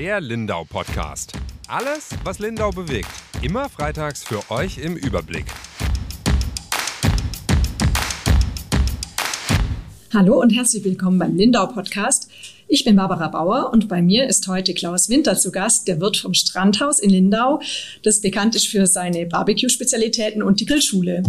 [0.00, 1.34] Der Lindau Podcast.
[1.68, 3.10] Alles, was Lindau bewegt.
[3.42, 5.44] Immer freitags für euch im Überblick.
[10.14, 12.30] Hallo und herzlich willkommen beim Lindau Podcast.
[12.66, 16.16] Ich bin Barbara Bauer und bei mir ist heute Klaus Winter zu Gast, der Wirt
[16.16, 17.60] vom Strandhaus in Lindau,
[18.02, 21.22] das bekannt ist für seine Barbecue-Spezialitäten und die Grillschule.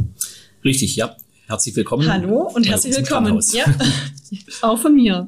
[0.63, 1.17] Richtig, ja.
[1.47, 2.09] Herzlich willkommen.
[2.09, 3.37] Hallo und herzlich willkommen.
[3.51, 3.65] Ja,
[4.61, 5.27] auch von mir.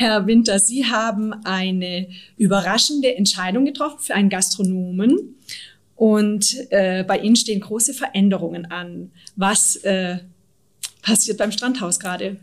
[0.00, 5.34] Herr Winter, Sie haben eine überraschende Entscheidung getroffen für einen Gastronomen
[5.96, 9.10] und äh, bei Ihnen stehen große Veränderungen an.
[9.34, 10.18] Was äh,
[11.02, 12.36] passiert beim Strandhaus gerade?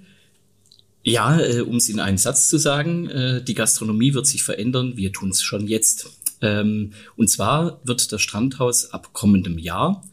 [1.03, 4.97] Ja, äh, um es in einen Satz zu sagen, äh, die Gastronomie wird sich verändern.
[4.97, 6.09] Wir tun es schon jetzt.
[6.41, 10.03] Ähm, und zwar wird das Strandhaus ab kommendem Jahr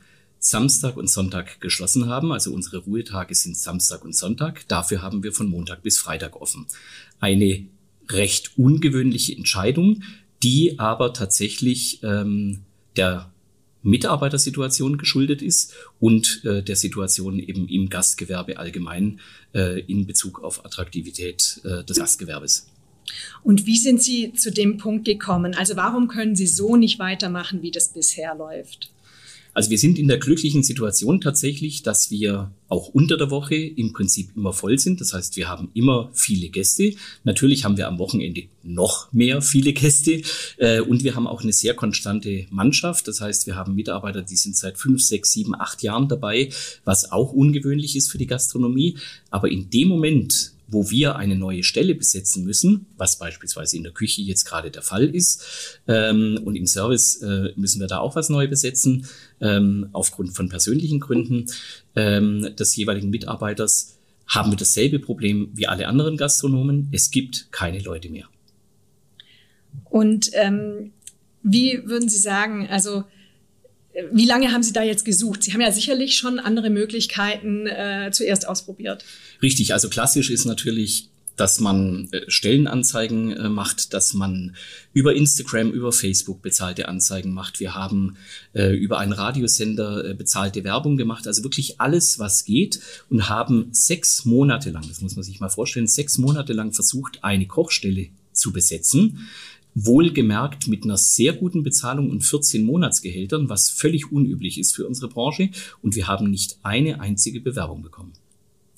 [0.45, 2.32] Samstag und Sonntag geschlossen haben.
[2.32, 4.66] Also unsere Ruhetage sind Samstag und Sonntag.
[4.66, 6.66] Dafür haben wir von Montag bis Freitag offen.
[7.21, 7.65] Eine
[8.10, 10.02] recht ungewöhnliche Entscheidung,
[10.43, 12.63] die aber tatsächlich ähm,
[12.96, 13.30] der
[13.85, 19.20] Mitarbeitersituation geschuldet ist und äh, der Situation eben im Gastgewerbe allgemein
[19.54, 22.66] äh, in Bezug auf Attraktivität äh, des Gastgewerbes.
[23.45, 25.54] Und wie sind Sie zu dem Punkt gekommen?
[25.54, 28.91] Also warum können Sie so nicht weitermachen, wie das bisher läuft?
[29.54, 33.92] Also wir sind in der glücklichen Situation tatsächlich, dass wir auch unter der Woche im
[33.92, 35.00] Prinzip immer voll sind.
[35.00, 36.95] Das heißt, wir haben immer viele Gäste.
[37.24, 40.23] Natürlich haben wir am Wochenende noch mehr viele Gäste.
[40.56, 43.06] Äh, und wir haben auch eine sehr konstante Mannschaft.
[43.08, 46.48] Das heißt, wir haben Mitarbeiter, die sind seit fünf, sechs, sieben, acht Jahren dabei,
[46.84, 48.96] was auch ungewöhnlich ist für die Gastronomie.
[49.30, 53.92] Aber in dem Moment, wo wir eine neue Stelle besetzen müssen, was beispielsweise in der
[53.92, 58.16] Küche jetzt gerade der Fall ist, ähm, und im Service äh, müssen wir da auch
[58.16, 59.06] was neu besetzen,
[59.40, 61.46] ähm, aufgrund von persönlichen Gründen
[61.95, 66.88] ähm, des jeweiligen Mitarbeiters, haben wir dasselbe Problem wie alle anderen Gastronomen.
[66.92, 68.28] Es gibt keine Leute mehr.
[69.84, 70.92] Und ähm,
[71.42, 73.04] wie würden Sie sagen, also
[74.12, 75.42] wie lange haben Sie da jetzt gesucht?
[75.42, 79.04] Sie haben ja sicherlich schon andere Möglichkeiten äh, zuerst ausprobiert.
[79.42, 84.54] Richtig, also klassisch ist natürlich dass man äh, Stellenanzeigen äh, macht, dass man
[84.92, 87.60] über Instagram, über Facebook bezahlte Anzeigen macht.
[87.60, 88.16] Wir haben
[88.53, 93.69] äh, über einen Radiosender äh, bezahlte Werbung gemacht, also wirklich alles, was geht und haben
[93.72, 98.09] sechs Monate lang, das muss man sich mal vorstellen, sechs Monate lang versucht, eine Kochstelle
[98.32, 99.28] zu besetzen.
[99.75, 105.09] Wohlgemerkt mit einer sehr guten Bezahlung und 14 Monatsgehältern, was völlig unüblich ist für unsere
[105.09, 105.50] Branche.
[105.81, 108.12] Und wir haben nicht eine einzige Bewerbung bekommen.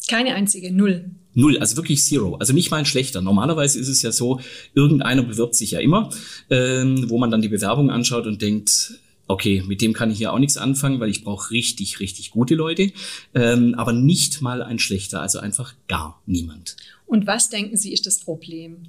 [0.08, 1.10] Keine einzige, null.
[1.34, 2.36] Null, also wirklich zero.
[2.36, 3.20] Also nicht mal ein schlechter.
[3.20, 4.40] Normalerweise ist es ja so,
[4.74, 6.10] irgendeiner bewirbt sich ja immer,
[6.50, 10.30] ähm, wo man dann die Bewerbung anschaut und denkt, okay, mit dem kann ich ja
[10.30, 12.92] auch nichts anfangen, weil ich brauche richtig, richtig gute Leute.
[13.34, 16.76] Ähm, aber nicht mal ein schlechter, also einfach gar niemand.
[17.06, 18.82] Und was denken Sie ist das Problem?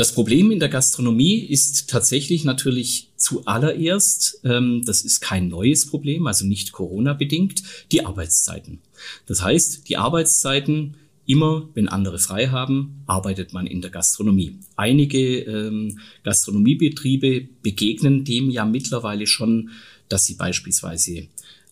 [0.00, 6.26] Das Problem in der Gastronomie ist tatsächlich natürlich zuallererst, ähm, das ist kein neues Problem,
[6.26, 7.62] also nicht Corona-bedingt,
[7.92, 8.80] die Arbeitszeiten.
[9.26, 10.96] Das heißt, die Arbeitszeiten
[11.26, 14.58] immer, wenn andere frei haben, arbeitet man in der Gastronomie.
[14.74, 19.68] Einige ähm, Gastronomiebetriebe begegnen dem ja mittlerweile schon,
[20.08, 21.28] dass sie beispielsweise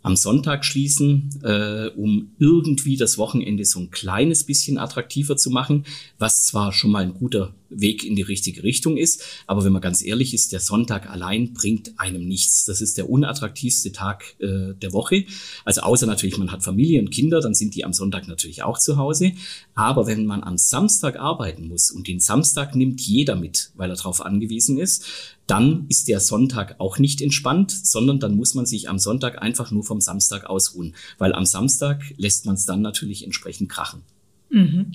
[0.09, 5.85] am Sonntag schließen, äh, um irgendwie das Wochenende so ein kleines bisschen attraktiver zu machen,
[6.19, 9.83] was zwar schon mal ein guter Weg in die richtige Richtung ist, aber wenn man
[9.83, 12.65] ganz ehrlich ist, der Sonntag allein bringt einem nichts.
[12.65, 15.27] Das ist der unattraktivste Tag äh, der Woche.
[15.67, 18.79] Also außer natürlich, man hat Familie und Kinder, dann sind die am Sonntag natürlich auch
[18.79, 19.33] zu Hause.
[19.75, 23.97] Aber wenn man am Samstag arbeiten muss und den Samstag nimmt jeder mit, weil er
[23.97, 28.89] darauf angewiesen ist, dann ist der Sonntag auch nicht entspannt, sondern dann muss man sich
[28.89, 33.25] am Sonntag einfach nur vom Samstag ausruhen, weil am Samstag lässt man es dann natürlich
[33.25, 34.03] entsprechend krachen.
[34.51, 34.93] Mhm.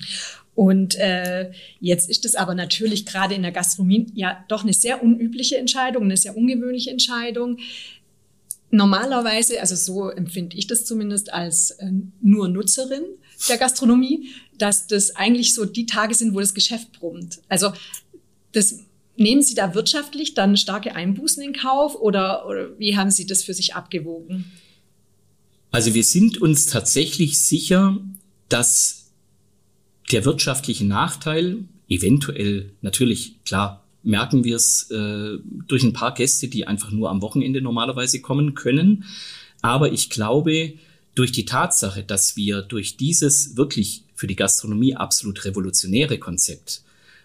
[0.54, 1.50] Und äh,
[1.80, 6.04] jetzt ist es aber natürlich gerade in der Gastronomie ja doch eine sehr unübliche Entscheidung,
[6.04, 7.58] eine sehr ungewöhnliche Entscheidung.
[8.70, 11.90] Normalerweise, also so empfinde ich das zumindest als äh,
[12.20, 13.02] nur Nutzerin
[13.48, 17.40] der Gastronomie, dass das eigentlich so die Tage sind, wo das Geschäft brummt.
[17.48, 17.72] Also
[18.52, 18.78] das
[19.16, 23.44] Nehmen Sie da wirtschaftlich dann starke Einbußen in Kauf oder, oder wie haben Sie das
[23.44, 24.44] für sich abgewogen?
[25.70, 27.98] Also wir sind uns tatsächlich sicher,
[28.48, 29.10] dass
[30.12, 36.66] der wirtschaftliche Nachteil eventuell natürlich klar merken wir es äh, durch ein paar Gäste, die
[36.66, 39.04] einfach nur am Wochenende normalerweise kommen können.
[39.62, 40.74] Aber ich glaube,
[41.14, 46.82] durch die Tatsache, dass wir durch dieses wirklich für die Gastronomie absolut revolutionäre Konzept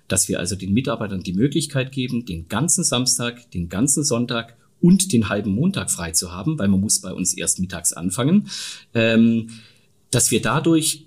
[0.10, 5.14] dass wir also den Mitarbeitern die Möglichkeit geben, den ganzen Samstag, den ganzen Sonntag und
[5.14, 8.50] den halben Montag frei zu haben, weil man muss bei uns erst mittags anfangen,
[8.94, 9.50] ähm,
[10.12, 11.06] dass wir dadurch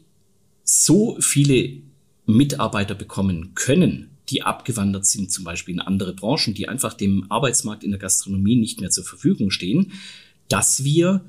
[0.65, 1.83] so viele
[2.27, 7.85] Mitarbeiter bekommen können, die abgewandert sind, zum Beispiel in andere Branchen, die einfach dem Arbeitsmarkt
[7.85, 9.93] in der Gastronomie nicht mehr zur Verfügung stehen,
[10.49, 11.25] dass wir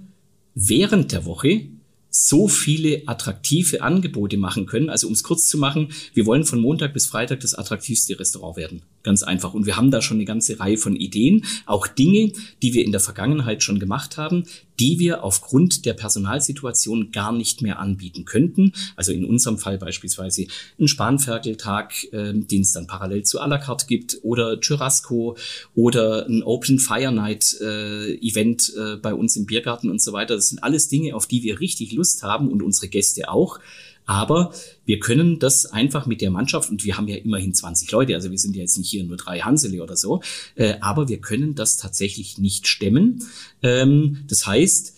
[0.53, 1.67] während der Woche
[2.15, 4.89] so viele attraktive Angebote machen können.
[4.89, 8.55] Also um es kurz zu machen, wir wollen von Montag bis Freitag das attraktivste Restaurant
[8.55, 8.83] werden.
[9.01, 9.55] Ganz einfach.
[9.55, 12.31] Und wir haben da schon eine ganze Reihe von Ideen, auch Dinge,
[12.61, 14.43] die wir in der Vergangenheit schon gemacht haben,
[14.83, 18.73] die wir aufgrund der Personalsituation gar nicht mehr anbieten könnten.
[18.97, 20.47] Also in unserem Fall beispielsweise
[20.77, 25.37] ein Spanferkeltag, äh, den es dann parallel zu à la carte gibt, oder Churrasco
[25.73, 30.35] oder ein Open Fire Night äh, Event äh, bei uns im Biergarten und so weiter.
[30.35, 33.61] Das sind alles Dinge, auf die wir richtig Lust haben und unsere Gäste auch.
[34.05, 34.53] Aber
[34.85, 38.31] wir können das einfach mit der Mannschaft, und wir haben ja immerhin 20 Leute, also
[38.31, 40.21] wir sind ja jetzt nicht hier nur drei Hansele oder so,
[40.55, 43.23] äh, aber wir können das tatsächlich nicht stemmen.
[43.61, 44.95] Ähm, das heißt,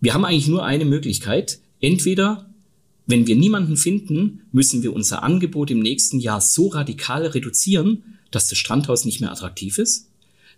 [0.00, 1.60] wir haben eigentlich nur eine Möglichkeit.
[1.80, 2.50] Entweder,
[3.06, 8.48] wenn wir niemanden finden, müssen wir unser Angebot im nächsten Jahr so radikal reduzieren, dass
[8.48, 10.08] das Strandhaus nicht mehr attraktiv ist.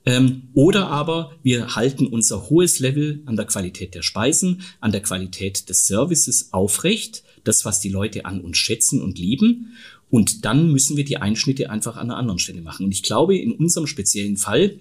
[0.05, 5.03] Ähm, oder aber wir halten unser hohes Level an der Qualität der Speisen, an der
[5.03, 9.77] Qualität des Services aufrecht, das, was die Leute an uns schätzen und lieben.
[10.11, 12.87] Und dann müssen wir die Einschnitte einfach an einer anderen Stelle machen.
[12.87, 14.79] Und ich glaube, in unserem speziellen Fall,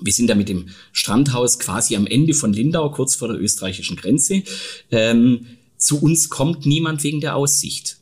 [0.00, 3.96] wir sind da mit dem Strandhaus quasi am Ende von Lindau, kurz vor der österreichischen
[3.96, 4.42] Grenze.
[4.90, 5.46] Ähm,
[5.76, 7.98] zu uns kommt niemand wegen der Aussicht.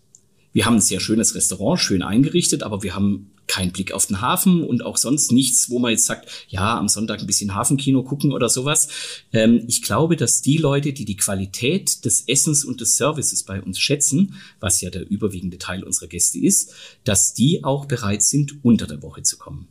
[0.52, 4.20] Wir haben ein sehr schönes Restaurant, schön eingerichtet, aber wir haben keinen Blick auf den
[4.20, 8.04] Hafen und auch sonst nichts, wo man jetzt sagt, ja, am Sonntag ein bisschen Hafenkino
[8.04, 8.88] gucken oder sowas.
[9.32, 13.60] Ähm, ich glaube, dass die Leute, die die Qualität des Essens und des Services bei
[13.60, 18.64] uns schätzen, was ja der überwiegende Teil unserer Gäste ist, dass die auch bereit sind,
[18.64, 19.66] unter der Woche zu kommen.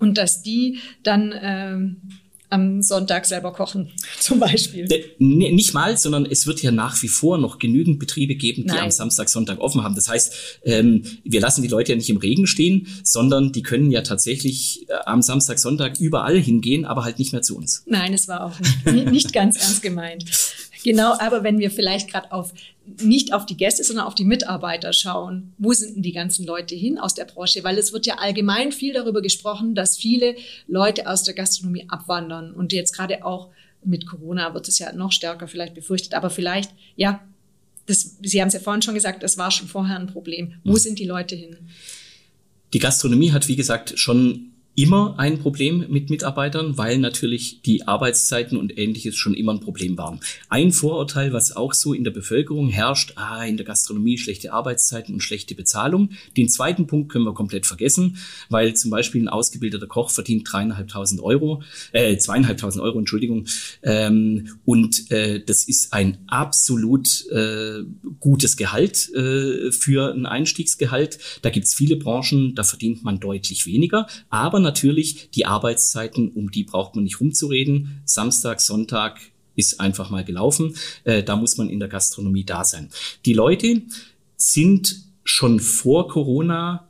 [0.00, 1.96] Und dass die dann ähm,
[2.54, 3.90] am Sonntag selber kochen,
[4.20, 4.86] zum Beispiel.
[5.18, 8.68] Nee, nicht mal, sondern es wird ja nach wie vor noch genügend Betriebe geben, die
[8.68, 8.84] Nein.
[8.84, 9.96] am Samstag, Sonntag offen haben.
[9.96, 13.90] Das heißt, ähm, wir lassen die Leute ja nicht im Regen stehen, sondern die können
[13.90, 17.82] ja tatsächlich äh, am Samstag, Sonntag überall hingehen, aber halt nicht mehr zu uns.
[17.86, 18.60] Nein, es war auch
[18.90, 20.24] nicht, nicht ganz ernst gemeint.
[20.84, 22.52] Genau, aber wenn wir vielleicht gerade auf
[23.00, 26.74] nicht auf die Gäste, sondern auf die Mitarbeiter schauen, wo sind denn die ganzen Leute
[26.74, 27.64] hin aus der Branche?
[27.64, 30.36] Weil es wird ja allgemein viel darüber gesprochen, dass viele
[30.68, 33.48] Leute aus der Gastronomie abwandern und jetzt gerade auch
[33.82, 37.26] mit Corona wird es ja noch stärker vielleicht befürchtet, aber vielleicht ja,
[37.86, 40.54] das, Sie haben es ja vorhin schon gesagt, das war schon vorher ein Problem.
[40.64, 40.76] Wo mhm.
[40.76, 41.56] sind die Leute hin?
[42.74, 48.58] Die Gastronomie hat, wie gesagt, schon immer ein Problem mit Mitarbeitern, weil natürlich die Arbeitszeiten
[48.58, 50.20] und ähnliches schon immer ein Problem waren.
[50.48, 55.14] Ein Vorurteil, was auch so in der Bevölkerung herrscht, ah, in der Gastronomie schlechte Arbeitszeiten
[55.14, 56.10] und schlechte Bezahlung.
[56.36, 58.18] Den zweiten Punkt können wir komplett vergessen,
[58.48, 61.62] weil zum Beispiel ein ausgebildeter Koch verdient dreieinhalbtausend Euro,
[61.92, 63.46] äh, zweieinhalbtausend Euro, Entschuldigung,
[63.82, 67.84] ähm, und äh, das ist ein absolut äh,
[68.18, 71.18] gutes Gehalt äh, für ein Einstiegsgehalt.
[71.42, 76.64] Da gibt's viele Branchen, da verdient man deutlich weniger, aber natürlich die Arbeitszeiten, um die
[76.64, 78.00] braucht man nicht rumzureden.
[78.04, 79.20] Samstag, Sonntag
[79.56, 80.74] ist einfach mal gelaufen.
[81.04, 82.90] Äh, da muss man in der Gastronomie da sein.
[83.24, 83.82] Die Leute
[84.36, 86.88] sind schon vor Corona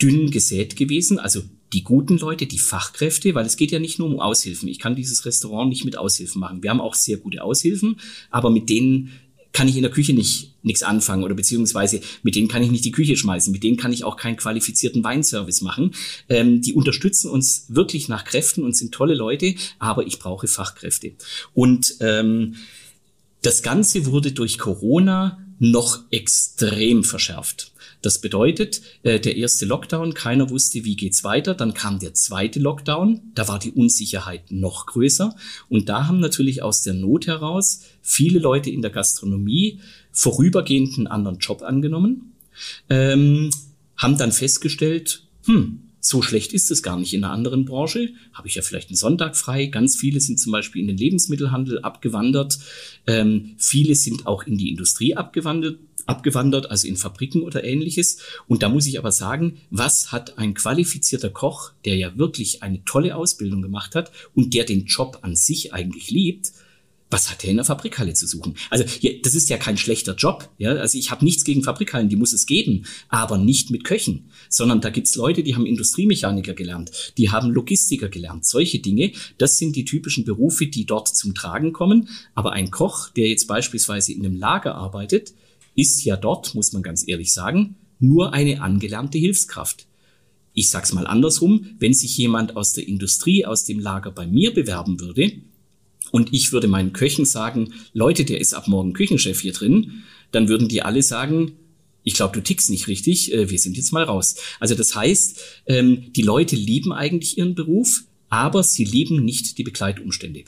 [0.00, 1.42] dünn gesät gewesen, also
[1.72, 4.68] die guten Leute, die Fachkräfte, weil es geht ja nicht nur um Aushilfen.
[4.68, 6.62] Ich kann dieses Restaurant nicht mit Aushilfen machen.
[6.62, 8.00] Wir haben auch sehr gute Aushilfen,
[8.30, 9.12] aber mit denen
[9.52, 12.84] kann ich in der Küche nicht nichts anfangen oder beziehungsweise mit denen kann ich nicht
[12.84, 15.94] die Küche schmeißen, mit denen kann ich auch keinen qualifizierten Weinservice machen.
[16.28, 21.12] Ähm, die unterstützen uns wirklich nach Kräften und sind tolle Leute, aber ich brauche Fachkräfte.
[21.54, 22.56] Und ähm,
[23.42, 27.72] das Ganze wurde durch Corona noch extrem verschärft.
[28.02, 31.54] Das bedeutet, äh, der erste Lockdown, keiner wusste, wie geht's weiter.
[31.54, 35.34] Dann kam der zweite Lockdown, da war die Unsicherheit noch größer.
[35.68, 39.80] Und da haben natürlich aus der Not heraus viele Leute in der Gastronomie
[40.12, 42.32] vorübergehend einen anderen Job angenommen,
[42.88, 43.50] ähm,
[43.96, 48.10] haben dann festgestellt, hm, so schlecht ist es gar nicht in einer anderen Branche.
[48.32, 49.66] Habe ich ja vielleicht einen Sonntag frei.
[49.66, 52.58] Ganz viele sind zum Beispiel in den Lebensmittelhandel abgewandert.
[53.08, 58.18] Ähm, viele sind auch in die Industrie abgewandert, abgewandert, also in Fabriken oder ähnliches.
[58.46, 62.84] Und da muss ich aber sagen, was hat ein qualifizierter Koch, der ja wirklich eine
[62.84, 66.52] tolle Ausbildung gemacht hat und der den Job an sich eigentlich liebt,
[67.10, 68.56] was hat er in der Fabrikhalle zu suchen?
[68.68, 70.50] Also ja, das ist ja kein schlechter Job.
[70.58, 70.72] Ja?
[70.72, 74.80] Also ich habe nichts gegen Fabrikhallen, die muss es geben, aber nicht mit Köchen, sondern
[74.80, 78.44] da gibt's Leute, die haben Industriemechaniker gelernt, die haben Logistiker gelernt.
[78.44, 82.08] Solche Dinge, das sind die typischen Berufe, die dort zum Tragen kommen.
[82.34, 85.32] Aber ein Koch, der jetzt beispielsweise in einem Lager arbeitet,
[85.76, 89.86] ist ja dort, muss man ganz ehrlich sagen, nur eine angelernte Hilfskraft.
[90.52, 94.52] Ich sag's mal andersrum, wenn sich jemand aus der Industrie, aus dem Lager bei mir
[94.54, 95.32] bewerben würde
[96.10, 100.48] und ich würde meinen Köchen sagen, Leute, der ist ab morgen Küchenchef hier drin, dann
[100.48, 101.52] würden die alle sagen,
[102.02, 104.36] ich glaube, du tickst nicht richtig, äh, wir sind jetzt mal raus.
[104.60, 109.64] Also das heißt, ähm, die Leute lieben eigentlich ihren Beruf, aber sie lieben nicht die
[109.64, 110.44] Begleitumstände.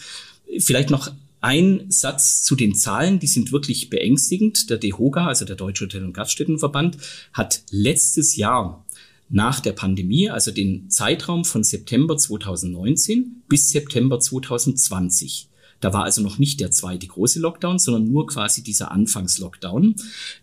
[0.58, 4.70] Vielleicht noch ein Satz zu den Zahlen, die sind wirklich beängstigend.
[4.70, 6.98] Der DEHOGA, also der Deutsche Hotel- und Gaststättenverband,
[7.32, 8.84] hat letztes Jahr
[9.30, 15.48] nach der Pandemie, also den Zeitraum von September 2019 bis September 2020,
[15.80, 19.94] da war also noch nicht der zweite große Lockdown, sondern nur quasi dieser Anfangslockdown.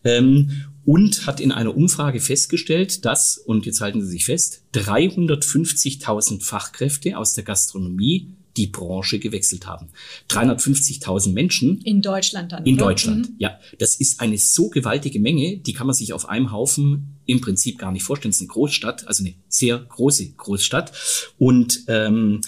[0.04, 6.44] Ähm, und hat in einer Umfrage festgestellt, dass, und jetzt halten Sie sich fest, 350.000
[6.44, 9.90] Fachkräfte aus der Gastronomie die Branche gewechselt haben.
[10.30, 11.82] 350.000 Menschen.
[11.82, 12.66] In Deutschland dann.
[12.66, 12.86] In oder?
[12.86, 13.36] Deutschland, mhm.
[13.38, 13.60] ja.
[13.80, 17.78] Das ist eine so gewaltige Menge, die kann man sich auf einem Haufen im Prinzip
[17.78, 18.32] gar nicht vorstellen.
[18.32, 20.92] Es ist eine Großstadt, also eine sehr große Großstadt.
[21.38, 22.42] Und ähm,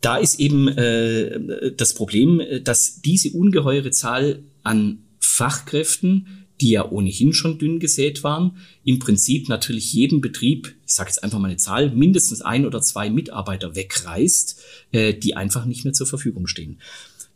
[0.00, 7.32] da ist eben äh, das Problem, dass diese ungeheure Zahl an Fachkräften, die ja ohnehin
[7.32, 11.56] schon dünn gesät waren, im Prinzip natürlich jedem Betrieb, ich sage jetzt einfach mal eine
[11.56, 14.60] Zahl, mindestens ein oder zwei Mitarbeiter wegreißt,
[14.92, 16.78] äh, die einfach nicht mehr zur Verfügung stehen.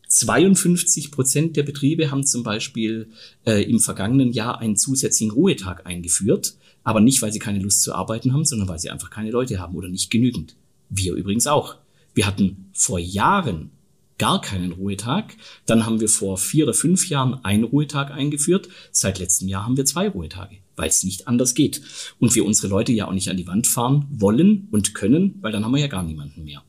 [0.08, 3.08] 52 Prozent der Betriebe haben zum Beispiel
[3.46, 7.94] äh, im vergangenen Jahr einen zusätzlichen Ruhetag eingeführt, aber nicht, weil sie keine Lust zu
[7.94, 10.54] arbeiten haben, sondern weil sie einfach keine Leute haben oder nicht genügend.
[10.90, 11.76] Wir übrigens auch.
[12.12, 13.70] Wir hatten vor Jahren
[14.18, 15.36] gar keinen Ruhetag.
[15.66, 18.68] Dann haben wir vor vier oder fünf Jahren einen Ruhetag eingeführt.
[18.90, 21.82] Seit letztem Jahr haben wir zwei Ruhetage, weil es nicht anders geht.
[22.18, 25.52] Und wir unsere Leute ja auch nicht an die Wand fahren wollen und können, weil
[25.52, 26.62] dann haben wir ja gar niemanden mehr.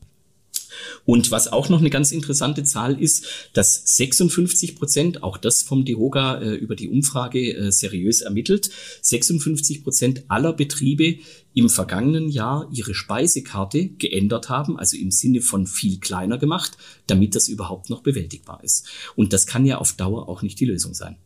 [1.04, 5.84] Und was auch noch eine ganz interessante Zahl ist, dass 56 Prozent, auch das vom
[5.84, 8.70] DEHOGA äh, über die Umfrage äh, seriös ermittelt,
[9.02, 11.18] 56 Prozent aller Betriebe
[11.54, 16.72] im vergangenen Jahr ihre Speisekarte geändert haben, also im Sinne von viel kleiner gemacht,
[17.06, 18.86] damit das überhaupt noch bewältigbar ist.
[19.14, 21.16] Und das kann ja auf Dauer auch nicht die Lösung sein.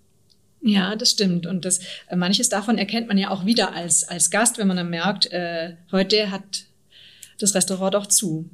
[0.61, 1.47] Ja, das stimmt.
[1.47, 4.77] Und das, äh, manches davon erkennt man ja auch wieder als, als Gast, wenn man
[4.77, 6.65] dann merkt, äh, heute hat
[7.39, 8.51] das Restaurant doch zu.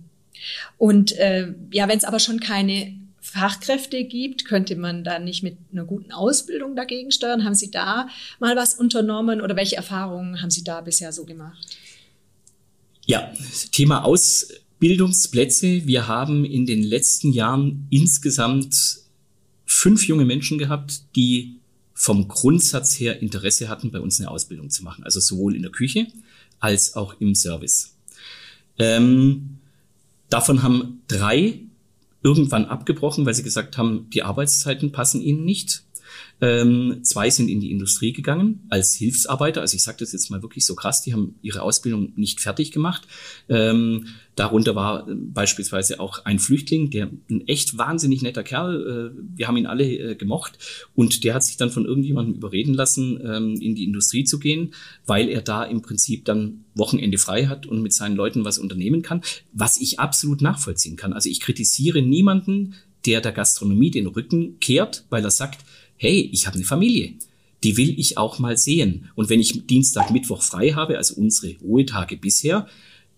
[0.78, 5.56] Und äh, ja, wenn es aber schon keine Fachkräfte gibt, könnte man da nicht mit
[5.72, 7.44] einer guten Ausbildung dagegen steuern?
[7.44, 8.08] Haben Sie da
[8.38, 11.76] mal was unternommen oder welche Erfahrungen haben Sie da bisher so gemacht?
[13.06, 13.32] Ja,
[13.72, 15.86] Thema Ausbildungsplätze.
[15.86, 18.74] Wir haben in den letzten Jahren insgesamt
[19.66, 21.56] fünf junge Menschen gehabt, die
[21.94, 25.04] vom Grundsatz her Interesse hatten, bei uns eine Ausbildung zu machen.
[25.04, 26.06] Also sowohl in der Küche
[26.60, 27.94] als auch im Service.
[28.78, 29.53] Ähm,
[30.34, 31.60] Davon haben drei
[32.24, 35.83] irgendwann abgebrochen, weil sie gesagt haben, die Arbeitszeiten passen ihnen nicht.
[36.40, 39.60] Ähm, zwei sind in die Industrie gegangen als Hilfsarbeiter.
[39.60, 42.72] Also ich sage das jetzt mal wirklich so krass, die haben ihre Ausbildung nicht fertig
[42.72, 43.06] gemacht.
[43.48, 49.22] Ähm, darunter war äh, beispielsweise auch ein Flüchtling, der ein echt wahnsinnig netter Kerl, äh,
[49.36, 50.58] wir haben ihn alle äh, gemocht
[50.94, 54.74] und der hat sich dann von irgendjemandem überreden lassen, ähm, in die Industrie zu gehen,
[55.06, 59.02] weil er da im Prinzip dann Wochenende frei hat und mit seinen Leuten was unternehmen
[59.02, 61.12] kann, was ich absolut nachvollziehen kann.
[61.12, 62.74] Also ich kritisiere niemanden,
[63.06, 65.64] der der Gastronomie den Rücken kehrt, weil er sagt,
[65.96, 67.14] hey, ich habe eine Familie.
[67.62, 69.10] Die will ich auch mal sehen.
[69.14, 72.66] Und wenn ich Dienstag, Mittwoch frei habe, also unsere Ruhetage bisher,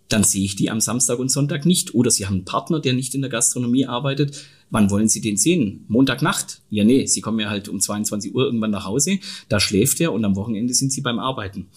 [0.09, 1.95] dann sehe ich die am Samstag und Sonntag nicht.
[1.95, 4.45] Oder Sie haben einen Partner, der nicht in der Gastronomie arbeitet.
[4.71, 5.85] Wann wollen Sie den sehen?
[5.89, 6.61] Montagnacht?
[6.71, 9.19] Ja, nee, Sie kommen ja halt um 22 Uhr irgendwann nach Hause,
[9.49, 11.69] da schläft er und am Wochenende sind Sie beim Arbeiten.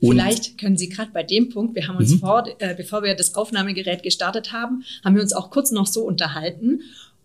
[0.00, 2.18] Und Vielleicht können Sie gerade bei dem Punkt, wir haben uns mhm.
[2.18, 6.02] vor, äh, bevor wir das Aufnahmegerät gestartet haben, haben wir uns auch kurz noch so
[6.02, 6.80] unterhalten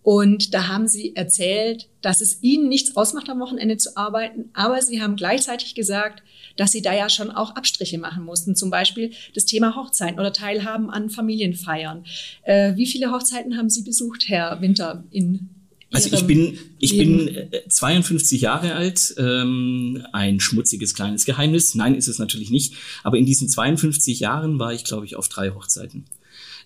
[0.08, 4.82] und da haben sie erzählt, dass es ihnen nichts ausmacht, am Wochenende zu arbeiten, aber
[4.82, 6.24] sie haben gleichzeitig gesagt,
[6.56, 8.56] dass sie da ja schon auch Abstriche machen mussten.
[8.56, 12.06] Zum Beispiel das Thema Hochzeiten oder Teilhaben an Familienfeiern.
[12.44, 15.50] Äh, wie viele Hochzeiten haben Sie besucht, Herr Winter, in
[15.92, 21.76] also ich bin, ich bin 52 äh, Jahre alt, ähm, ein schmutziges kleines Geheimnis.
[21.76, 22.76] Nein, ist es natürlich nicht.
[23.04, 26.06] Aber in diesen 52 Jahren war ich, glaube ich, auf drei Hochzeiten.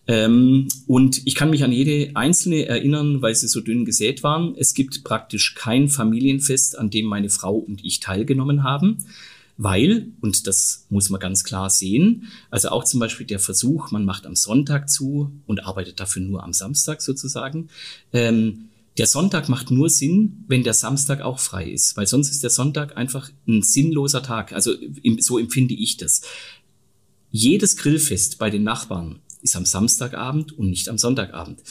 [0.08, 4.56] Ähm, und ich kann mich an jede einzelne erinnern, weil sie so dünn gesät waren.
[4.58, 8.98] Es gibt praktisch kein Familienfest, an dem meine Frau und ich teilgenommen haben.
[9.58, 14.06] Weil, und das muss man ganz klar sehen, also auch zum Beispiel der Versuch, man
[14.06, 17.70] macht am Sonntag zu und arbeitet dafür nur am Samstag sozusagen.
[18.12, 22.44] Ähm, der Sonntag macht nur Sinn, wenn der Samstag auch frei ist, weil sonst ist
[22.44, 24.52] der Sonntag einfach ein sinnloser Tag.
[24.52, 24.74] Also
[25.20, 26.22] so empfinde ich das.
[27.30, 31.62] Jedes Grillfest bei den Nachbarn ist am Samstagabend und nicht am Sonntagabend.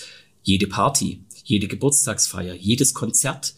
[0.43, 3.55] Jede Party, jede Geburtstagsfeier, jedes Konzert,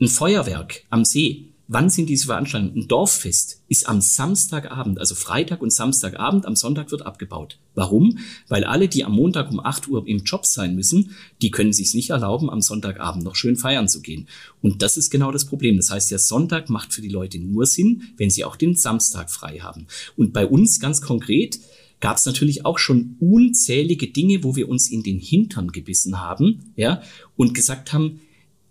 [0.00, 2.76] ein Feuerwerk am See Wann sind diese Veranstaltungen?
[2.76, 7.58] Ein Dorffest ist am Samstagabend, also Freitag und Samstagabend, am Sonntag wird abgebaut.
[7.74, 8.18] Warum?
[8.48, 11.94] Weil alle, die am Montag um 8 Uhr im Job sein müssen, die können sich
[11.94, 14.28] nicht erlauben, am Sonntagabend noch schön feiern zu gehen.
[14.60, 15.78] Und das ist genau das Problem.
[15.78, 19.30] Das heißt, der Sonntag macht für die Leute nur Sinn, wenn sie auch den Samstag
[19.30, 19.86] frei haben.
[20.18, 21.58] Und bei uns ganz konkret,
[22.04, 26.74] gab es natürlich auch schon unzählige Dinge, wo wir uns in den Hintern gebissen haben,
[26.76, 27.00] ja,
[27.34, 28.20] und gesagt haben,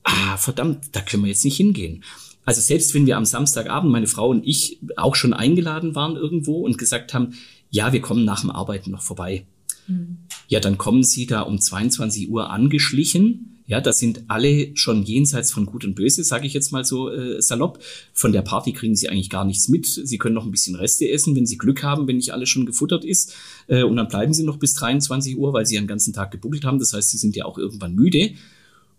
[0.03, 2.03] ah, verdammt, da können wir jetzt nicht hingehen.
[2.45, 6.59] Also selbst wenn wir am Samstagabend, meine Frau und ich, auch schon eingeladen waren irgendwo
[6.59, 7.33] und gesagt haben,
[7.71, 9.47] ja, wir kommen nach dem Arbeiten noch vorbei.
[9.87, 10.19] Mhm.
[10.47, 13.52] Ja, dann kommen sie da um 22 Uhr angeschlichen.
[13.65, 17.09] Ja, da sind alle schon jenseits von Gut und Böse, sage ich jetzt mal so
[17.09, 17.79] äh, salopp.
[18.13, 19.85] Von der Party kriegen sie eigentlich gar nichts mit.
[19.85, 22.65] Sie können noch ein bisschen Reste essen, wenn sie Glück haben, wenn nicht alles schon
[22.65, 23.33] gefuttert ist.
[23.67, 26.65] Äh, und dann bleiben sie noch bis 23 Uhr, weil sie den ganzen Tag gebuckelt
[26.65, 26.79] haben.
[26.79, 28.31] Das heißt, sie sind ja auch irgendwann müde.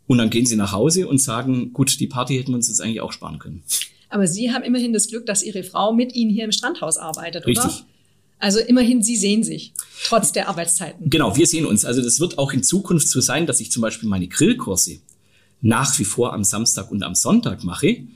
[0.06, 2.80] Und dann gehen sie nach Hause und sagen, gut, die Party hätten wir uns jetzt
[2.80, 3.62] eigentlich auch sparen können.
[4.08, 7.46] Aber Sie haben immerhin das Glück, dass Ihre Frau mit Ihnen hier im Strandhaus arbeitet,
[7.46, 7.64] Richtig.
[7.64, 7.86] oder?
[8.44, 9.72] Also immerhin, Sie sehen sich,
[10.04, 11.08] trotz der Arbeitszeiten.
[11.08, 11.86] Genau, wir sehen uns.
[11.86, 14.98] Also das wird auch in Zukunft so sein, dass ich zum Beispiel meine Grillkurse
[15.62, 18.06] nach wie vor am Samstag und am Sonntag mache.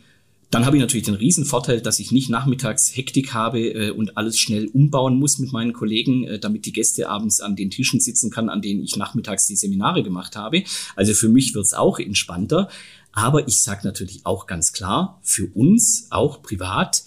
[0.51, 4.19] Dann habe ich natürlich den riesen Vorteil, dass ich nicht nachmittags Hektik habe äh, und
[4.19, 7.99] alles schnell umbauen muss mit meinen Kollegen, äh, damit die Gäste abends an den Tischen
[7.99, 10.63] sitzen kann, an denen ich nachmittags die Seminare gemacht habe.
[10.95, 12.69] Also für mich wird's auch entspannter.
[13.13, 17.05] Aber ich sage natürlich auch ganz klar, für uns, auch privat,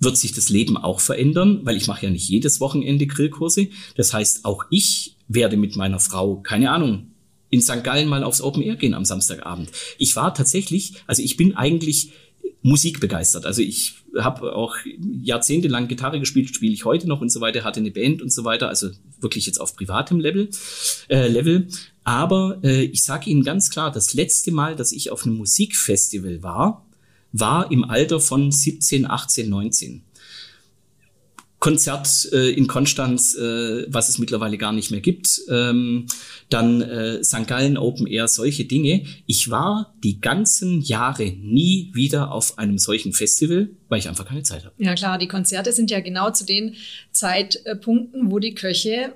[0.00, 3.68] wird sich das Leben auch verändern, weil ich mache ja nicht jedes Wochenende Grillkurse.
[3.96, 7.12] Das heißt, auch ich werde mit meiner Frau, keine Ahnung,
[7.50, 7.84] in St.
[7.84, 9.70] Gallen mal aufs Open Air gehen am Samstagabend.
[9.98, 12.12] Ich war tatsächlich, also ich bin eigentlich
[12.62, 13.46] Musik begeistert.
[13.46, 14.76] Also ich habe auch
[15.22, 18.44] jahrzehntelang Gitarre gespielt, spiele ich heute noch und so weiter, hatte eine Band und so
[18.44, 18.90] weiter, also
[19.20, 20.48] wirklich jetzt auf privatem Level.
[21.08, 21.68] Äh, Level.
[22.04, 26.42] Aber äh, ich sage Ihnen ganz klar, das letzte Mal, dass ich auf einem Musikfestival
[26.42, 26.86] war,
[27.32, 30.02] war im Alter von 17, 18, 19.
[31.60, 35.42] Konzert äh, in Konstanz, äh, was es mittlerweile gar nicht mehr gibt.
[35.50, 36.06] Ähm,
[36.48, 37.46] dann äh, St.
[37.46, 39.04] Gallen Open Air, solche Dinge.
[39.26, 44.42] Ich war die ganzen Jahre nie wieder auf einem solchen Festival, weil ich einfach keine
[44.42, 44.74] Zeit habe.
[44.78, 46.76] Ja klar, die Konzerte sind ja genau zu den
[47.12, 49.12] Zeitpunkten, wo die Köche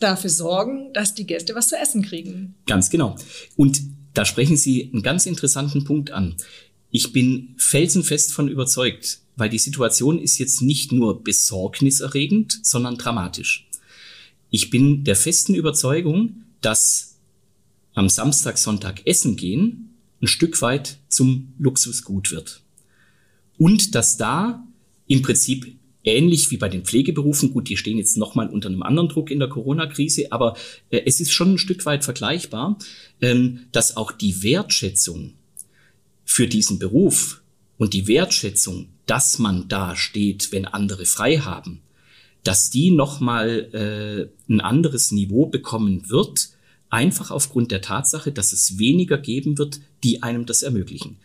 [0.00, 2.56] dafür sorgen, dass die Gäste was zu essen kriegen.
[2.66, 3.14] Ganz genau.
[3.56, 3.80] Und
[4.14, 6.34] da sprechen Sie einen ganz interessanten Punkt an.
[6.90, 13.68] Ich bin felsenfest von überzeugt, weil die Situation ist jetzt nicht nur besorgniserregend, sondern dramatisch.
[14.50, 17.16] Ich bin der festen Überzeugung, dass
[17.94, 22.60] am Samstag, Sonntag essen gehen ein Stück weit zum Luxusgut wird.
[23.58, 24.66] Und dass da
[25.06, 29.08] im Prinzip ähnlich wie bei den Pflegeberufen, gut, die stehen jetzt nochmal unter einem anderen
[29.08, 30.56] Druck in der Corona-Krise, aber
[30.90, 32.78] äh, es ist schon ein Stück weit vergleichbar,
[33.20, 35.34] ähm, dass auch die Wertschätzung
[36.30, 37.42] für diesen Beruf
[37.76, 41.80] und die Wertschätzung dass man da steht, wenn andere frei haben,
[42.44, 46.50] dass die nochmal äh, ein anderes Niveau bekommen wird,
[46.90, 51.16] einfach aufgrund der Tatsache, dass es weniger geben wird, die einem das ermöglichen.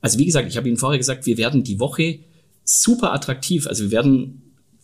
[0.00, 2.20] Also wie gesagt, ich habe Ihnen vorher gesagt, wir werden die Woche
[2.64, 4.41] super attraktiv, also wir werden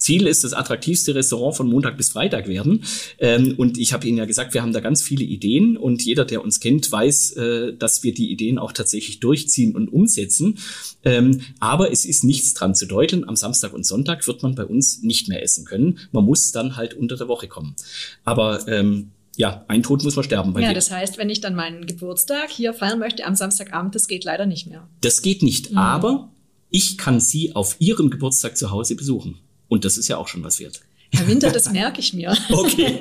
[0.09, 2.83] Ziel ist das attraktivste Restaurant von Montag bis Freitag werden.
[3.19, 6.25] Ähm, und ich habe Ihnen ja gesagt, wir haben da ganz viele Ideen und jeder,
[6.25, 10.57] der uns kennt, weiß, äh, dass wir die Ideen auch tatsächlich durchziehen und umsetzen.
[11.05, 13.29] Ähm, aber es ist nichts dran zu deuteln.
[13.29, 15.99] Am Samstag und Sonntag wird man bei uns nicht mehr essen können.
[16.11, 17.77] Man muss dann halt unter der Woche kommen.
[18.25, 20.59] Aber ähm, ja, ein Tod muss man sterben.
[20.59, 24.25] ja, das heißt, wenn ich dann meinen Geburtstag hier feiern möchte am Samstagabend, das geht
[24.25, 24.89] leider nicht mehr.
[25.03, 25.77] Das geht nicht, mhm.
[25.77, 26.33] aber
[26.71, 29.39] ich kann Sie auf Ihrem Geburtstag zu Hause besuchen.
[29.69, 30.81] Und das ist ja auch schon was wert.
[31.13, 32.37] Herr Winter, das merke ich mir.
[32.51, 33.01] Okay.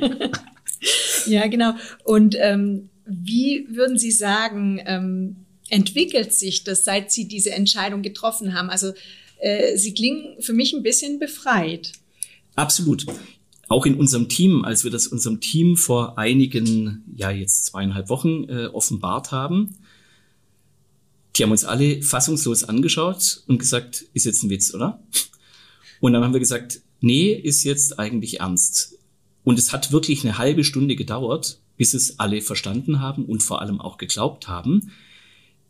[1.25, 1.73] ja, genau.
[2.03, 5.35] Und ähm, wie würden Sie sagen, ähm,
[5.69, 8.69] entwickelt sich das, seit Sie diese Entscheidung getroffen haben?
[8.69, 8.93] Also
[9.39, 11.93] äh, Sie klingen für mich ein bisschen befreit.
[12.55, 13.05] Absolut.
[13.69, 18.45] Auch in unserem Team, als wir das unserem Team vor einigen, ja jetzt zweieinhalb Wochen
[18.45, 19.75] äh, offenbart haben,
[21.35, 24.99] die haben uns alle fassungslos angeschaut und gesagt, ist jetzt ein Witz, oder?
[25.99, 28.97] Und dann haben wir gesagt, nee, ist jetzt eigentlich ernst.
[29.43, 33.61] Und es hat wirklich eine halbe Stunde gedauert, bis es alle verstanden haben und vor
[33.61, 34.91] allem auch geglaubt haben.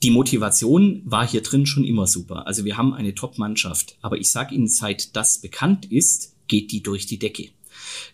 [0.04, 2.48] Die Motivation war hier drin schon immer super.
[2.48, 3.98] Also wir haben eine Top-Mannschaft.
[4.02, 7.50] Aber ich sage Ihnen, seit das bekannt ist, geht die durch die Decke.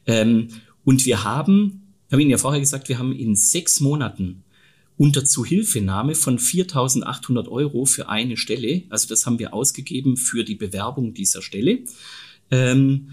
[0.05, 0.49] Ähm,
[0.83, 4.42] und wir haben, ich habe Ihnen ja vorher gesagt, wir haben in sechs Monaten
[4.97, 10.55] unter Zuhilfenahme von 4.800 Euro für eine Stelle, also das haben wir ausgegeben für die
[10.55, 11.79] Bewerbung dieser Stelle,
[12.51, 13.09] ähm,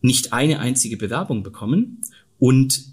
[0.00, 1.98] nicht eine einzige Bewerbung bekommen.
[2.38, 2.92] Und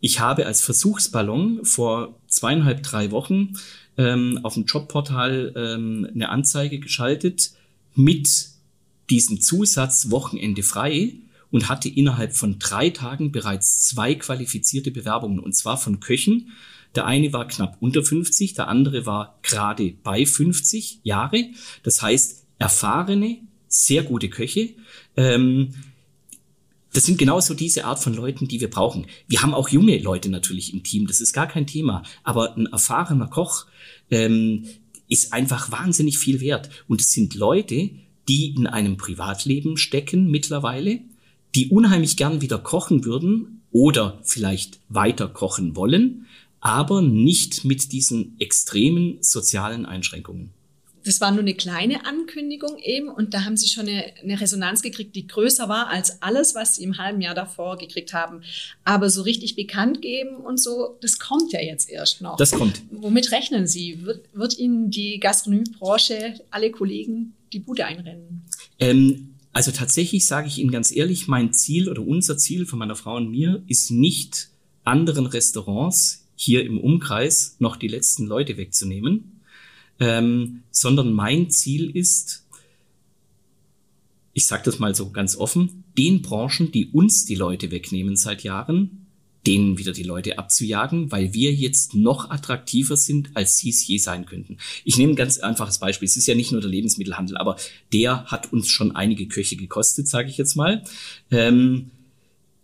[0.00, 3.54] ich habe als Versuchsballon vor zweieinhalb, drei Wochen
[3.96, 7.52] ähm, auf dem Jobportal ähm, eine Anzeige geschaltet
[7.94, 8.48] mit
[9.10, 11.14] diesem Zusatz Wochenende frei
[11.52, 16.50] und hatte innerhalb von drei Tagen bereits zwei qualifizierte Bewerbungen und zwar von Köchen.
[16.94, 21.46] Der eine war knapp unter 50, der andere war gerade bei 50 Jahre.
[21.82, 24.70] Das heißt, erfahrene, sehr gute Köche.
[25.16, 25.74] Ähm,
[26.92, 29.06] das sind genauso diese Art von Leuten, die wir brauchen.
[29.26, 32.02] Wir haben auch junge Leute natürlich im Team, das ist gar kein Thema.
[32.22, 33.66] Aber ein erfahrener Koch
[34.10, 34.66] ähm,
[35.08, 36.68] ist einfach wahnsinnig viel wert.
[36.88, 37.90] Und es sind Leute,
[38.28, 41.00] die in einem Privatleben stecken mittlerweile,
[41.54, 46.26] die unheimlich gern wieder kochen würden oder vielleicht weiter kochen wollen,
[46.62, 50.54] aber nicht mit diesen extremen sozialen Einschränkungen
[51.04, 54.82] das war nur eine kleine Ankündigung eben und da haben sie schon eine, eine, Resonanz
[54.82, 58.42] gekriegt, die größer war als alles, was sie im halben Jahr davor gekriegt haben.
[58.84, 62.36] Aber so richtig bekannt geben und so, das kommt ja jetzt erst noch.
[62.36, 62.82] Das kommt.
[62.90, 64.04] Womit rechnen Sie?
[64.04, 68.44] Wird, wird Ihnen die Gastronomiebranche, alle Kollegen die Bude einrennen?
[68.78, 72.96] Ähm, also tatsächlich sage ich Ihnen ganz ehrlich, mein Ziel oder unser Ziel von meiner
[72.96, 74.48] Frau und mir ist nicht
[74.84, 79.32] anderen Restaurants hier im Umkreis noch die letzten Leute wegzunehmen
[80.02, 82.44] ähm, sondern mein Ziel ist,
[84.32, 88.42] ich sage das mal so ganz offen, den Branchen, die uns die Leute wegnehmen seit
[88.42, 89.06] Jahren,
[89.46, 93.98] denen wieder die Leute abzujagen, weil wir jetzt noch attraktiver sind, als sie es je
[93.98, 94.58] sein könnten.
[94.84, 96.06] Ich nehme ein ganz einfaches Beispiel.
[96.06, 97.56] Es ist ja nicht nur der Lebensmittelhandel, aber
[97.92, 100.82] der hat uns schon einige Köche gekostet, sage ich jetzt mal.
[101.30, 101.91] Ähm,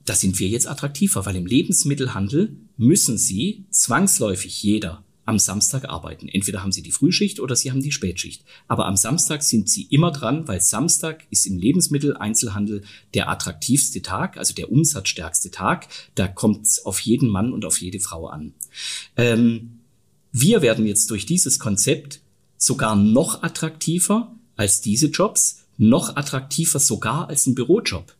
[0.09, 6.27] da sind wir jetzt attraktiver, weil im Lebensmittelhandel müssen sie zwangsläufig jeder am Samstag arbeiten.
[6.27, 8.45] Entweder haben sie die Frühschicht oder sie haben die Spätschicht.
[8.67, 14.39] Aber am Samstag sind sie immer dran, weil Samstag ist im Lebensmitteleinzelhandel der attraktivste Tag,
[14.39, 15.89] also der umsatzstärkste Tag.
[16.15, 18.55] Da kommt es auf jeden Mann und auf jede Frau an.
[19.19, 19.81] Ähm,
[20.33, 22.23] wir werden jetzt durch dieses Konzept
[22.57, 28.15] sogar noch attraktiver als diese Jobs, noch attraktiver sogar als ein Bürojob.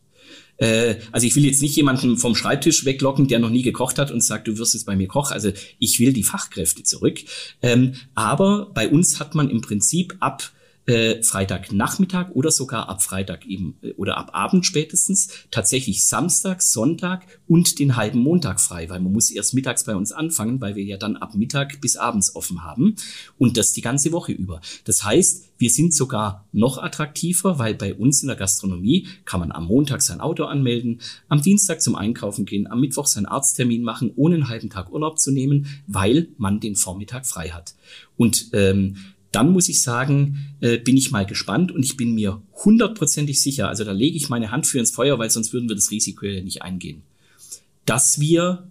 [0.59, 4.11] Äh, also ich will jetzt nicht jemanden vom Schreibtisch weglocken, der noch nie gekocht hat
[4.11, 5.31] und sagt, du wirst jetzt bei mir Koch.
[5.31, 7.19] Also ich will die Fachkräfte zurück.
[7.61, 10.51] Ähm, aber bei uns hat man im Prinzip ab
[10.89, 17.27] äh, Freitagnachmittag oder sogar ab Freitag eben äh, oder ab Abend spätestens tatsächlich Samstag, Sonntag
[17.47, 20.83] und den halben Montag frei, weil man muss erst mittags bei uns anfangen, weil wir
[20.83, 22.95] ja dann ab Mittag bis abends offen haben
[23.37, 24.61] und das die ganze Woche über.
[24.85, 29.51] Das heißt, wir sind sogar noch attraktiver, weil bei uns in der Gastronomie kann man
[29.51, 34.11] am Montag sein Auto anmelden, am Dienstag zum Einkaufen gehen, am Mittwoch seinen Arzttermin machen,
[34.15, 37.75] ohne einen halben Tag Urlaub zu nehmen, weil man den Vormittag frei hat.
[38.17, 38.95] Und ähm,
[39.31, 43.69] dann muss ich sagen, äh, bin ich mal gespannt und ich bin mir hundertprozentig sicher,
[43.69, 46.25] also da lege ich meine Hand für ins Feuer, weil sonst würden wir das Risiko
[46.25, 47.03] ja nicht eingehen,
[47.85, 48.69] dass wir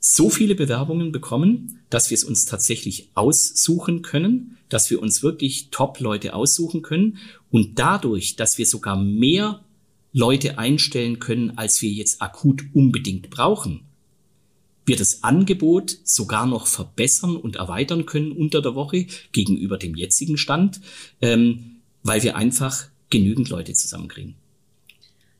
[0.00, 5.68] so viele Bewerbungen bekommen, dass wir es uns tatsächlich aussuchen können, dass wir uns wirklich
[5.70, 7.18] Top-Leute aussuchen können
[7.50, 9.64] und dadurch, dass wir sogar mehr
[10.12, 13.80] Leute einstellen können, als wir jetzt akut unbedingt brauchen,
[14.86, 20.36] wir das Angebot sogar noch verbessern und erweitern können unter der Woche gegenüber dem jetzigen
[20.36, 20.80] Stand,
[21.20, 24.34] ähm, weil wir einfach genügend Leute zusammenkriegen.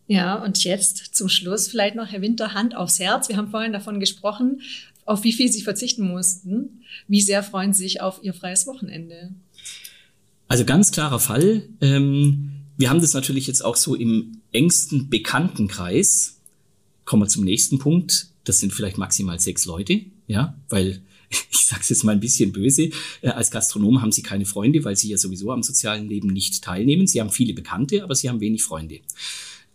[0.07, 3.29] Ja, und jetzt zum Schluss vielleicht noch, Herr Winter, Hand aufs Herz.
[3.29, 4.61] Wir haben vorhin davon gesprochen,
[5.07, 6.83] auf wie viel Sie verzichten mussten.
[7.09, 9.35] Wie sehr freuen Sie sich auf Ihr freies Wochenende?
[10.49, 11.69] Also ganz klarer Fall.
[11.81, 16.41] Ähm, wir haben das natürlich jetzt auch so im engsten Bekanntenkreis.
[17.05, 21.81] Kommen wir zum nächsten Punkt das sind vielleicht maximal sechs Leute, ja, weil ich sage
[21.83, 22.91] es jetzt mal ein bisschen böse,
[23.23, 26.63] äh, als Gastronom haben sie keine Freunde, weil sie ja sowieso am sozialen Leben nicht
[26.63, 27.07] teilnehmen.
[27.07, 29.01] Sie haben viele Bekannte, aber sie haben wenig Freunde.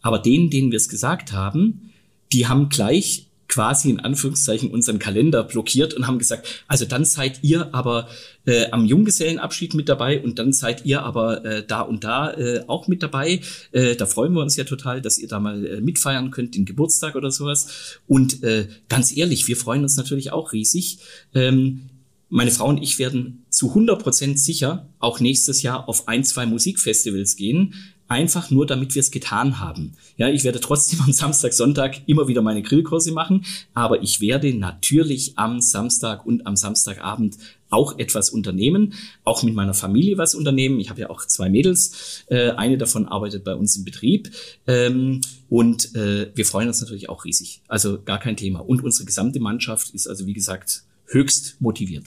[0.02, 1.92] Aber denen, denen wir es gesagt haben,
[2.32, 7.40] die haben gleich quasi in Anführungszeichen unseren Kalender blockiert und haben gesagt, also dann seid
[7.42, 8.08] ihr aber
[8.46, 12.64] äh, am Junggesellenabschied mit dabei und dann seid ihr aber äh, da und da äh,
[12.68, 13.42] auch mit dabei.
[13.72, 16.66] Äh, da freuen wir uns ja total, dass ihr da mal äh, mitfeiern könnt, den
[16.66, 18.00] Geburtstag oder sowas.
[18.08, 21.00] Und äh, ganz ehrlich, wir freuen uns natürlich auch riesig.
[21.34, 21.90] Ähm,
[22.30, 26.46] meine Frau und ich werden zu 100 Prozent sicher auch nächstes Jahr auf ein, zwei
[26.46, 27.74] Musikfestivals gehen,
[28.10, 29.94] einfach nur, damit wir es getan haben.
[30.18, 34.54] Ja, ich werde trotzdem am Samstag, Sonntag immer wieder meine Grillkurse machen, aber ich werde
[34.54, 37.38] natürlich am Samstag und am Samstagabend
[37.70, 40.80] auch etwas unternehmen, auch mit meiner Familie was unternehmen.
[40.80, 44.32] Ich habe ja auch zwei Mädels, äh, eine davon arbeitet bei uns im Betrieb
[44.66, 47.62] ähm, und äh, wir freuen uns natürlich auch riesig.
[47.68, 48.60] Also gar kein Thema.
[48.60, 52.06] Und unsere gesamte Mannschaft ist also wie gesagt höchst motiviert.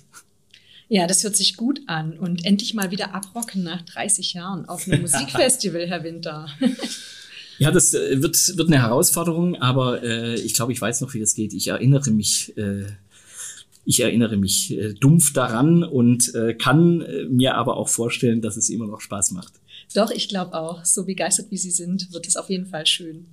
[0.93, 2.19] Ja, das hört sich gut an.
[2.19, 6.47] Und endlich mal wieder abrocken nach 30 Jahren auf einem Musikfestival, Herr Winter.
[7.59, 11.21] Ja, das äh, wird, wird eine Herausforderung, aber äh, ich glaube, ich weiß noch, wie
[11.21, 11.53] das geht.
[11.53, 12.87] Ich erinnere mich, äh,
[13.85, 18.57] ich erinnere mich äh, dumpf daran und äh, kann äh, mir aber auch vorstellen, dass
[18.57, 19.53] es immer noch Spaß macht.
[19.95, 20.85] Doch, ich glaube auch.
[20.85, 23.27] So begeistert wie Sie sind, wird es auf jeden Fall schön.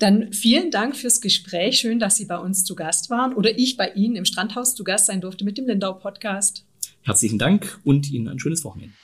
[0.00, 1.78] Dann vielen Dank fürs Gespräch.
[1.78, 4.82] Schön, dass Sie bei uns zu Gast waren oder ich bei Ihnen im Strandhaus zu
[4.82, 6.64] Gast sein durfte mit dem Lindau Podcast.
[7.06, 8.94] Herzlichen Dank und Ihnen ein schönes Wochenende.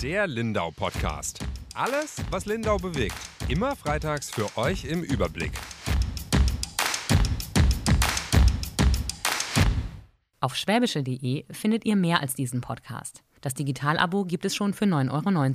[0.00, 1.40] Der Lindau Podcast.
[1.74, 3.16] Alles, was Lindau bewegt.
[3.48, 5.50] Immer freitags für euch im Überblick.
[10.38, 13.24] Auf schwäbische.de findet ihr mehr als diesen Podcast.
[13.40, 15.10] Das Digitalabo gibt es schon für 9,90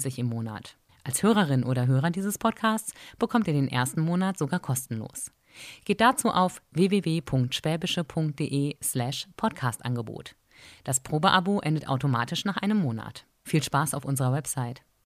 [0.05, 0.75] Euro im Monat.
[1.05, 5.31] Als Hörerin oder Hörer dieses Podcasts bekommt ihr den ersten Monat sogar kostenlos.
[5.85, 10.35] Geht dazu auf www.schwäbische.de slash Podcastangebot.
[10.83, 13.25] Das Probeabo endet automatisch nach einem Monat.
[13.43, 14.81] Viel Spaß auf unserer Website.